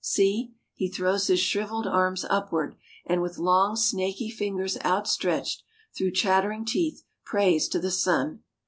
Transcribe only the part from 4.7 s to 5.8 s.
outstretched,